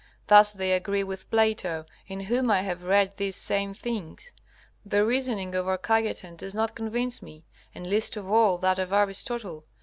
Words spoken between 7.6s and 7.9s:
and